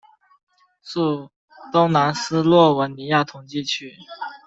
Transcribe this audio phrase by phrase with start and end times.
[0.81, 1.29] 属
[1.71, 3.95] 东南斯洛文尼亚统计区。